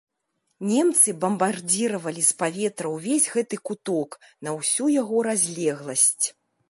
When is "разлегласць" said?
5.29-6.25